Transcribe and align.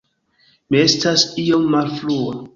Mi 0.71 0.81
estas 0.85 1.27
iom 1.45 1.69
malfrua 1.77 2.37